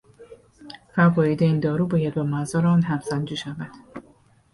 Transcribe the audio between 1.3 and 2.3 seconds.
این دارو باید با